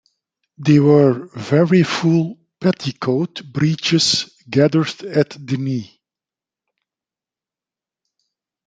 [0.57, 6.01] They were very full petticoat breeches gathered at the knee.